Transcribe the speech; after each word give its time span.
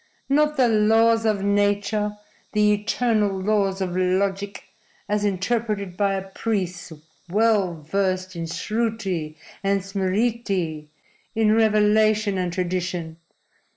Not 0.29 0.57
the 0.57 0.67
laws 0.67 1.27
of 1.27 1.43
nature, 1.43 2.17
the 2.53 2.73
eternal 2.73 3.39
laws 3.39 3.81
of 3.81 3.95
logic, 3.95 4.63
as 5.07 5.23
interpreted 5.23 5.95
by 5.95 6.15
a 6.15 6.27
priest 6.27 6.91
well 7.29 7.83
versed 7.83 8.35
in 8.35 8.45
Sruti 8.47 9.37
and 9.63 9.81
Smriti 9.81 10.87
in 11.35 11.51
revelation 11.53 12.39
and 12.39 12.51
tradition. 12.51 13.17